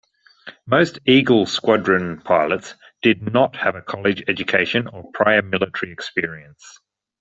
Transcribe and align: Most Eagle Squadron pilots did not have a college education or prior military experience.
Most 0.65 0.97
Eagle 1.05 1.45
Squadron 1.45 2.21
pilots 2.21 2.73
did 3.03 3.31
not 3.31 3.55
have 3.57 3.75
a 3.75 3.83
college 3.83 4.23
education 4.27 4.87
or 4.87 5.11
prior 5.13 5.43
military 5.43 5.91
experience. 5.91 6.79